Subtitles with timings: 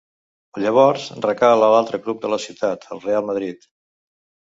[0.61, 3.69] Llavors recala a l'altre club de la ciutat, el Reial Madrid.